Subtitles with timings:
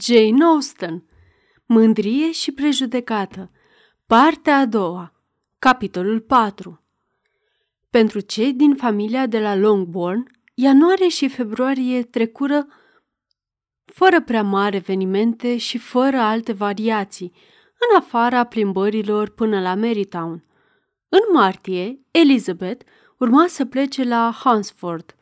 [0.00, 1.04] Jane Austen
[1.66, 3.50] Mândrie și prejudecată
[4.06, 5.12] Partea a doua
[5.58, 6.82] Capitolul 4
[7.90, 10.24] Pentru cei din familia de la Longbourn,
[10.54, 12.66] ianuarie și februarie trecură
[13.84, 17.32] fără prea mari evenimente și fără alte variații,
[17.78, 20.44] în afara plimbărilor până la Marytown.
[21.08, 22.84] În martie, Elizabeth
[23.18, 25.16] urma să plece la Hansford.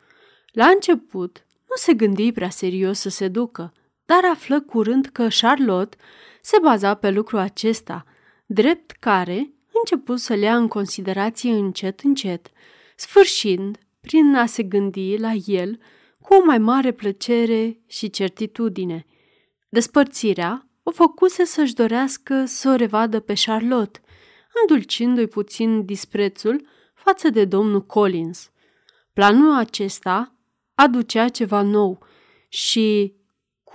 [0.52, 3.72] La început, nu se gândi prea serios să se ducă,
[4.09, 5.96] dar află curând că Charlotte
[6.41, 8.05] se baza pe lucru acesta,
[8.46, 12.51] drept care început să le ia în considerație încet, încet,
[12.96, 15.79] sfârșind prin a se gândi la el
[16.20, 19.06] cu o mai mare plăcere și certitudine.
[19.68, 24.01] Despărțirea o făcuse să-și dorească să o revadă pe Charlotte,
[24.60, 28.51] îndulcindu-i puțin disprețul față de domnul Collins.
[29.12, 30.34] Planul acesta
[30.74, 31.98] aducea ceva nou
[32.48, 33.17] și,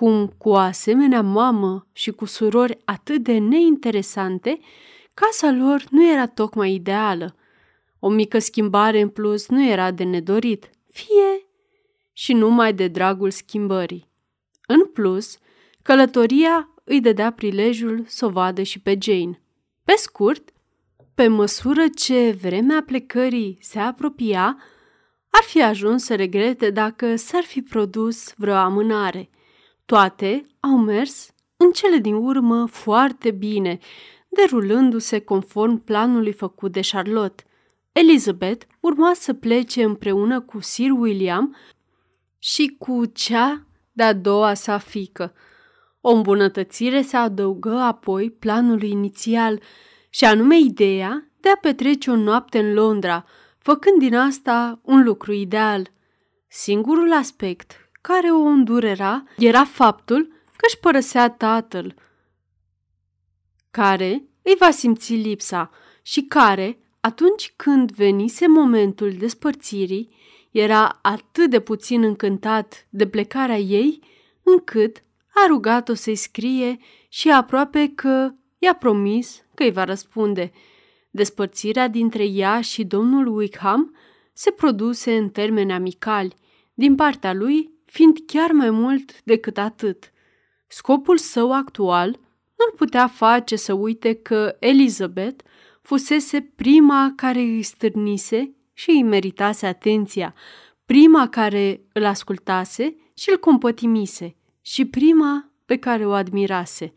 [0.03, 4.59] cum cu o asemenea mamă și cu surori atât de neinteresante,
[5.13, 7.35] casa lor nu era tocmai ideală.
[7.99, 11.48] O mică schimbare în plus nu era de nedorit, fie
[12.13, 14.09] și numai de dragul schimbării.
[14.68, 15.37] În plus,
[15.81, 19.41] călătoria îi dădea prilejul să o vadă și pe Jane.
[19.84, 20.49] Pe scurt,
[21.15, 24.57] pe măsură ce vremea plecării se apropia,
[25.29, 29.29] ar fi ajuns să regrete dacă s-ar fi produs vreo amânare.
[29.85, 33.79] Toate au mers în cele din urmă foarte bine,
[34.29, 37.43] derulându-se conform planului făcut de Charlotte.
[37.91, 41.55] Elizabeth urma să plece împreună cu Sir William
[42.40, 45.34] și cu cea de-a doua sa fică.
[46.01, 49.62] O îmbunătățire se adăugă apoi planului inițial,
[50.09, 53.25] și anume ideea de a petrece o noapte în Londra,
[53.57, 55.91] făcând din asta un lucru ideal.
[56.47, 61.96] Singurul aspect care o îndurera era faptul că își părăsea tatăl,
[63.71, 65.69] care îi va simți lipsa
[66.01, 70.16] și care, atunci când venise momentul despărțirii,
[70.52, 74.00] era atât de puțin încântat de plecarea ei,
[74.44, 75.03] încât
[75.34, 76.78] a rugat-o să-i scrie
[77.09, 80.52] și aproape că i-a promis că îi va răspunde.
[81.12, 83.96] Despărțirea dintre ea și domnul Wickham
[84.34, 86.35] se produse în termeni amicali,
[86.74, 90.12] din partea lui fiind chiar mai mult decât atât.
[90.68, 92.08] Scopul său actual
[92.58, 95.44] nu-l putea face să uite că Elizabeth
[95.81, 100.34] fusese prima care îi stârnise și îi meritase atenția,
[100.86, 106.94] prima care îl ascultase și îl compătimise și prima pe care o admirase.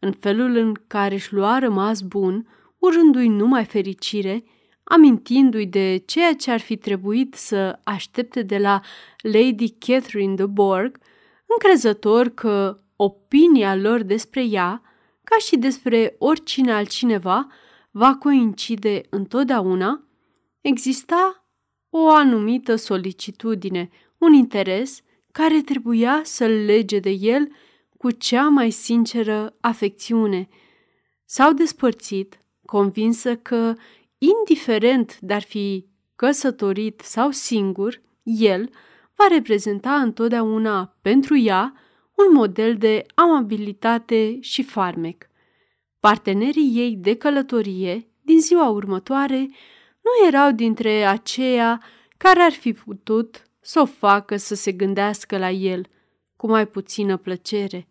[0.00, 2.48] În felul în care își lua rămas bun,
[2.78, 4.44] urându-i numai fericire,
[4.84, 8.80] amintindu-i de ceea ce ar fi trebuit să aștepte de la
[9.22, 10.98] Lady Catherine de Bourgh,
[11.46, 14.82] încrezător că opinia lor despre ea,
[15.24, 17.46] ca și despre oricine altcineva,
[17.90, 20.04] va coincide întotdeauna,
[20.60, 21.44] exista
[21.90, 25.00] o anumită solicitudine, un interes
[25.32, 27.48] care trebuia să-l lege de el
[27.96, 30.48] cu cea mai sinceră afecțiune.
[31.24, 33.74] S-au despărțit, convinsă că,
[34.20, 35.86] indiferent de-ar fi
[36.16, 38.70] căsătorit sau singur, el
[39.16, 41.74] va reprezenta întotdeauna pentru ea
[42.14, 45.26] un model de amabilitate și farmec.
[46.00, 49.38] Partenerii ei de călătorie din ziua următoare
[50.00, 51.82] nu erau dintre aceia
[52.16, 55.86] care ar fi putut să o facă să se gândească la el
[56.36, 57.88] cu mai puțină plăcere.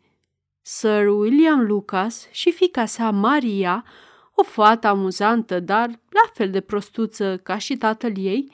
[0.61, 3.85] Sir William Lucas și fica sa Maria,
[4.39, 8.51] o fată amuzantă, dar la fel de prostuță ca și tatăl ei,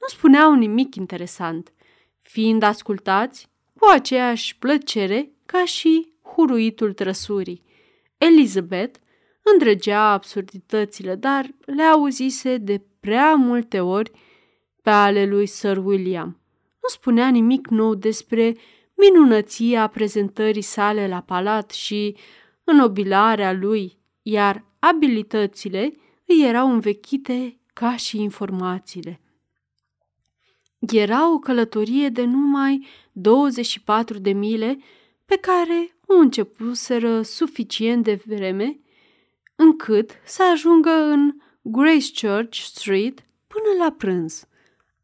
[0.00, 1.72] nu spuneau nimic interesant,
[2.22, 7.62] fiind ascultați cu aceeași plăcere ca și huruitul trăsurii.
[8.18, 8.98] Elizabeth
[9.52, 14.10] îndrăgea absurditățile, dar le auzise de prea multe ori
[14.82, 16.40] pe ale lui Sir William.
[16.82, 18.56] Nu spunea nimic nou despre
[18.94, 22.16] minunăția prezentării sale la palat și
[22.64, 23.97] înobilarea lui,
[24.30, 25.92] iar abilitățile
[26.26, 29.20] îi erau învechite ca și informațiile.
[30.78, 34.78] Era o călătorie de numai 24 de mile
[35.24, 38.80] pe care o începuseră suficient de vreme
[39.56, 44.46] încât să ajungă în Grace Church Street până la prânz.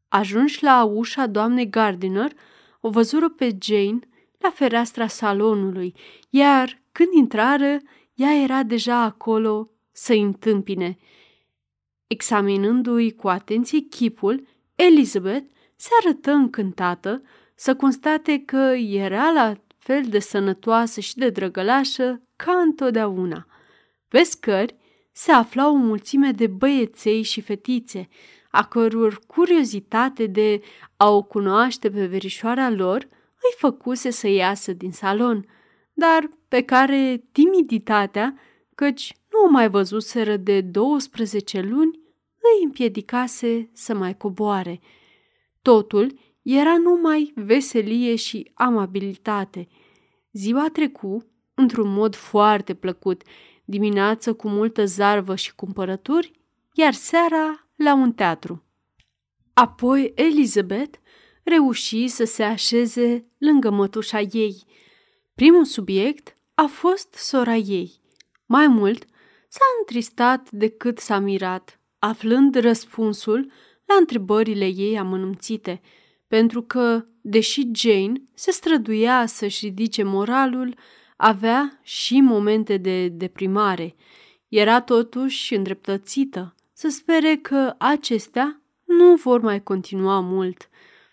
[0.09, 2.32] Ajunși la ușa doamnei Gardiner,
[2.81, 3.99] o văzură pe Jane
[4.38, 5.94] la fereastra salonului,
[6.31, 7.79] iar când intrară,
[8.15, 10.97] ea era deja acolo să-i întâmpine.
[12.07, 15.47] Examinându-i cu atenție chipul, Elizabeth
[15.77, 17.23] se arătă încântată
[17.55, 23.47] să constate că era la fel de sănătoasă și de drăgălașă ca întotdeauna.
[24.09, 24.77] Pe scări
[25.13, 28.09] se aflau o mulțime de băieței și fetițe,
[28.51, 30.61] a căror curiozitate de
[30.97, 33.09] a o cunoaște pe verișoara lor
[33.45, 35.47] îi făcuse să iasă din salon,
[35.94, 38.38] dar pe care timiditatea,
[38.75, 42.00] căci nu o mai văzuseră de 12 luni,
[42.35, 44.81] îi împiedicase să mai coboare.
[45.62, 49.69] Totul era numai veselie și amabilitate.
[50.32, 53.23] Ziua trecu într-un mod foarte plăcut,
[53.64, 56.32] dimineață cu multă zarvă și cumpărături,
[56.73, 58.64] iar seara la un teatru.
[59.52, 60.99] Apoi Elizabeth
[61.43, 64.62] reuși să se așeze lângă mătușa ei.
[65.35, 67.93] Primul subiect a fost sora ei.
[68.47, 69.05] Mai mult,
[69.49, 73.53] s-a întristat decât s-a mirat, aflând răspunsul
[73.85, 75.81] la întrebările ei amănunțite,
[76.29, 80.77] pentru că, deși Jane se străduia să-și ridice moralul,
[81.17, 83.95] avea și momente de deprimare.
[84.49, 90.69] Era totuși îndreptățită să spere că acestea nu vor mai continua mult.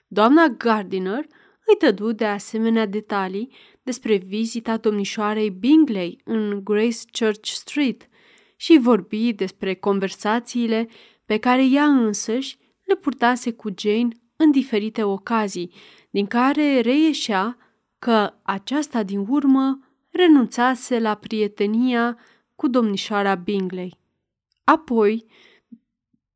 [0.07, 1.25] Doamna Gardiner
[1.65, 3.51] îi dădu de asemenea detalii
[3.83, 8.09] despre vizita domnișoarei Bingley în Grace Church Street
[8.55, 10.87] și vorbi despre conversațiile
[11.25, 15.73] pe care ea însăși le purtase cu Jane în diferite ocazii,
[16.09, 17.57] din care reieșea
[17.99, 19.79] că aceasta din urmă
[20.09, 22.17] renunțase la prietenia
[22.55, 23.99] cu domnișoara Bingley.
[24.63, 25.25] Apoi,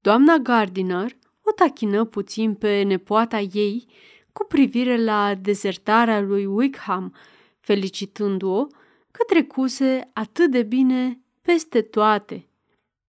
[0.01, 3.86] doamna Gardiner o tachină puțin pe nepoata ei
[4.38, 7.16] cu privire la dezertarea lui Wickham,
[7.60, 8.68] felicitându-o
[9.12, 12.48] că trecuse atât de bine peste toate.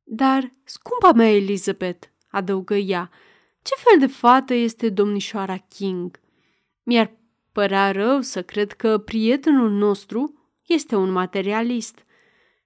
[0.02, 3.10] Dar, scumpa mea Elizabeth, adăugă ea,
[3.62, 6.20] ce fel de fată este domnișoara King?
[6.82, 7.16] Mi-ar
[7.52, 12.04] părea rău să cred că prietenul nostru este un materialist.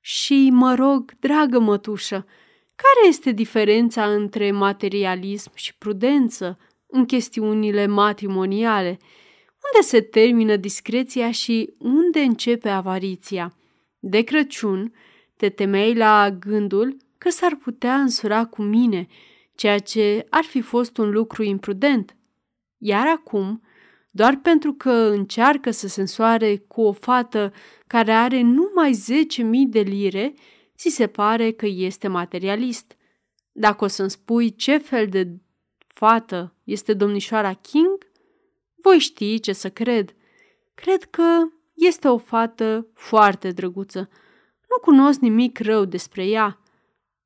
[0.01, 2.27] Și mă rog, dragă mătușă,
[2.75, 6.59] care este diferența între materialism și prudență
[6.91, 8.99] în chestiunile matrimoniale?
[9.73, 13.57] Unde se termină discreția și unde începe avariția?
[13.99, 14.93] De Crăciun
[15.37, 19.07] te temei la gândul că s-ar putea însura cu mine,
[19.55, 22.17] ceea ce ar fi fost un lucru imprudent.
[22.79, 23.63] Iar acum,
[24.11, 27.53] doar pentru că încearcă să se însoare cu o fată
[27.87, 30.35] care are numai 10.000 de lire,
[30.77, 32.97] ți se pare că este materialist.
[33.53, 35.29] Dacă o să-mi spui ce fel de
[35.95, 37.99] fată este domnișoara King,
[38.83, 40.15] voi ști ce să cred.
[40.75, 44.09] Cred că este o fată foarte drăguță.
[44.69, 46.61] Nu cunosc nimic rău despre ea,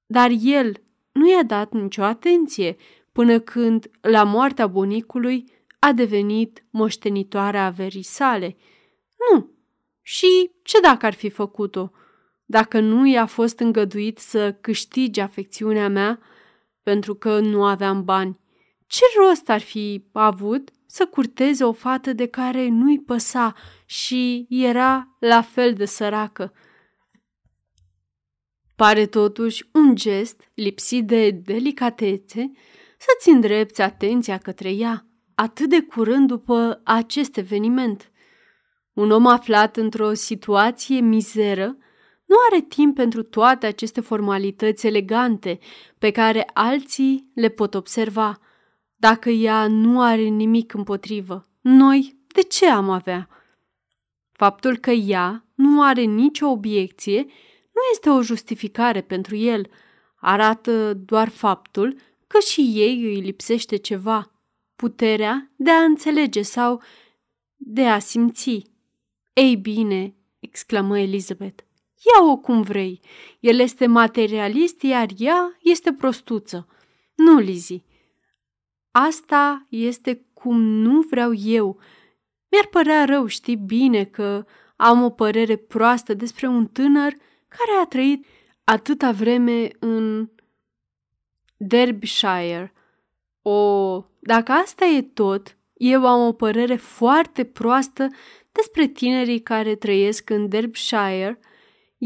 [0.07, 0.83] dar el
[1.13, 2.77] nu i-a dat nicio atenție
[3.13, 5.45] până când, la moartea bunicului,
[5.79, 8.57] a devenit moștenitoarea averii sale.
[9.31, 9.51] Nu.
[10.03, 11.93] Și ce dacă ar fi făcut-o?
[12.45, 16.21] dacă nu i-a fost îngăduit să câștige afecțiunea mea
[16.83, 18.39] pentru că nu aveam bani.
[18.95, 23.55] Ce rost ar fi avut să curteze o fată de care nu-i păsa
[23.85, 26.53] și era la fel de săracă?
[28.77, 32.53] Pare totuși un gest lipsit de delicatețe
[32.99, 38.13] să-ți îndrepți atenția către ea, atât de curând după acest eveniment.
[38.93, 41.77] Un om aflat într-o situație mizeră
[42.25, 45.59] nu are timp pentru toate aceste formalități elegante
[45.99, 48.39] pe care alții le pot observa.
[49.11, 53.29] Dacă ea nu are nimic împotrivă, noi de ce am avea?
[54.33, 57.21] Faptul că ea nu are nicio obiecție
[57.73, 59.71] nu este o justificare pentru el,
[60.17, 61.97] arată doar faptul
[62.27, 64.33] că și ei îi lipsește ceva,
[64.77, 66.83] puterea de a înțelege sau
[67.57, 68.63] de a simți.
[69.33, 71.63] Ei bine, exclamă Elizabeth,
[72.05, 73.01] Ia-o cum vrei.
[73.41, 76.69] El este materialist, iar ea este prostuță.
[77.15, 77.85] Nu, Lizi.
[78.97, 81.79] Asta este cum nu vreau eu.
[82.51, 84.45] Mi-ar părea rău, știi bine, că
[84.77, 87.13] am o părere proastă despre un tânăr
[87.49, 88.27] care a trăit
[88.65, 90.29] atâta vreme în
[91.57, 92.73] Derbyshire.
[93.43, 98.09] O, dacă asta e tot, eu am o părere foarte proastă
[98.53, 101.39] despre tinerii care trăiesc în Derbyshire–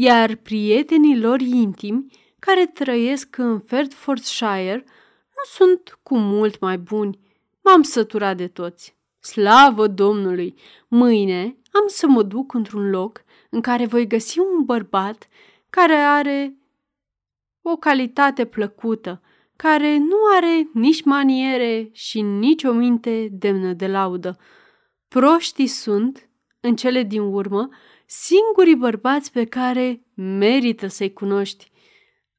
[0.01, 2.05] iar prietenii lor intimi,
[2.39, 4.93] care trăiesc în Ferdfordshire, nu
[5.45, 7.19] sunt cu mult mai buni.
[7.61, 8.97] M-am săturat de toți.
[9.19, 10.59] Slavă Domnului!
[10.87, 15.27] Mâine am să mă duc într-un loc în care voi găsi un bărbat
[15.69, 16.53] care are
[17.61, 19.21] o calitate plăcută,
[19.55, 24.37] care nu are nici maniere și nici o minte demnă de laudă.
[25.07, 26.29] Proștii sunt
[26.59, 27.69] în cele din urmă,
[28.05, 31.71] singurii bărbați pe care merită să-i cunoști.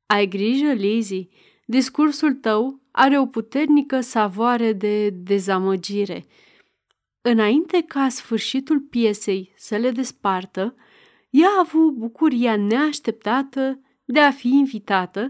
[0.06, 1.28] Ai grijă, Lizzie,
[1.64, 6.26] discursul tău are o puternică savoare de dezamăgire.
[7.20, 10.74] Înainte ca sfârșitul piesei să le despartă,
[11.30, 15.26] ea a avut bucuria neașteptată de a fi invitată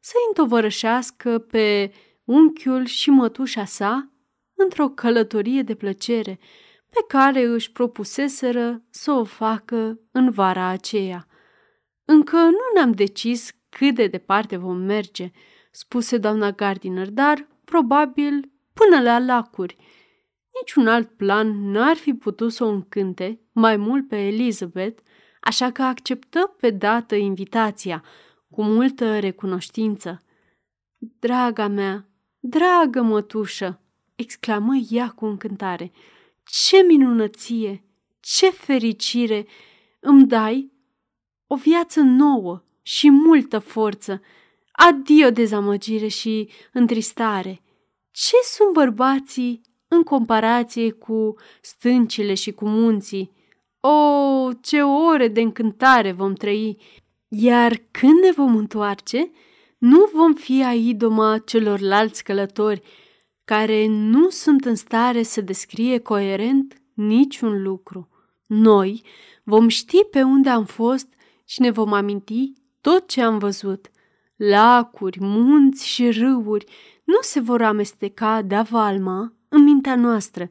[0.00, 1.92] să întovărășească pe
[2.24, 4.12] unchiul și mătușa sa
[4.54, 6.38] într-o călătorie de plăcere
[6.90, 11.26] pe care își propuseseră să o facă în vara aceea.
[12.04, 15.30] Încă nu ne-am decis cât de departe vom merge,
[15.76, 19.76] spuse doamna Gardiner, dar probabil până la lacuri.
[20.60, 25.02] Niciun alt plan n-ar fi putut să o încânte mai mult pe Elizabeth,
[25.40, 28.04] așa că acceptă pe dată invitația,
[28.50, 30.22] cu multă recunoștință.
[31.18, 33.80] Draga mea, dragă mătușă,
[34.14, 35.92] exclamă ea cu încântare,
[36.44, 37.84] ce minunăție,
[38.20, 39.46] ce fericire!
[40.00, 40.72] Îmi dai
[41.46, 44.22] o viață nouă și multă forță.
[44.76, 47.62] Adio dezamăgire și întristare.
[48.10, 53.30] Ce sunt bărbații în comparație cu stâncile și cu munții?
[53.80, 56.76] O, oh, ce ore de încântare vom trăi!
[57.28, 59.30] Iar când ne vom întoarce,
[59.78, 62.82] nu vom fi a idoma celorlalți călători,
[63.44, 68.08] care nu sunt în stare să descrie coerent niciun lucru.
[68.46, 69.02] Noi
[69.44, 71.08] vom ști pe unde am fost
[71.44, 73.90] și ne vom aminti tot ce am văzut.
[74.36, 76.64] Lacuri, munți și râuri
[77.04, 80.48] nu se vor amesteca de valma în mintea noastră,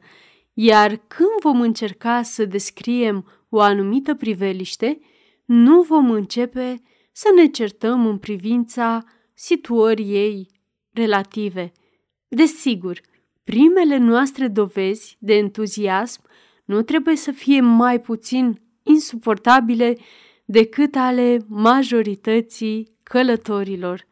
[0.52, 4.98] iar când vom încerca să descriem o anumită priveliște,
[5.44, 10.50] nu vom începe să ne certăm în privința situării ei
[10.92, 11.72] relative.
[12.28, 13.00] Desigur,
[13.44, 16.22] primele noastre dovezi de entuziasm
[16.64, 19.96] nu trebuie să fie mai puțin insuportabile
[20.44, 24.06] decât ale majorității călătorilor.